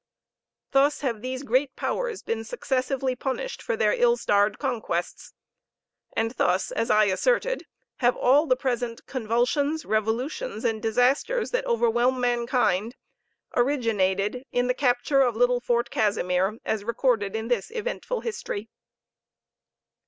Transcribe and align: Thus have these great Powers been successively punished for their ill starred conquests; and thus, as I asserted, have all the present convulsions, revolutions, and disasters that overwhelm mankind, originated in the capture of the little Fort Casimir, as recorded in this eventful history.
Thus 0.71 1.01
have 1.01 1.21
these 1.21 1.43
great 1.43 1.75
Powers 1.75 2.23
been 2.23 2.43
successively 2.43 3.15
punished 3.15 3.61
for 3.61 3.75
their 3.77 3.93
ill 3.93 4.17
starred 4.17 4.57
conquests; 4.57 5.35
and 6.17 6.31
thus, 6.31 6.71
as 6.71 6.89
I 6.89 7.03
asserted, 7.05 7.67
have 7.97 8.15
all 8.17 8.47
the 8.47 8.55
present 8.55 9.05
convulsions, 9.05 9.85
revolutions, 9.85 10.65
and 10.65 10.81
disasters 10.81 11.51
that 11.51 11.67
overwhelm 11.67 12.19
mankind, 12.19 12.95
originated 13.55 14.43
in 14.51 14.65
the 14.65 14.73
capture 14.73 15.21
of 15.21 15.35
the 15.35 15.39
little 15.39 15.59
Fort 15.59 15.91
Casimir, 15.91 16.57
as 16.65 16.83
recorded 16.83 17.35
in 17.35 17.47
this 17.47 17.69
eventful 17.69 18.21
history. 18.21 18.69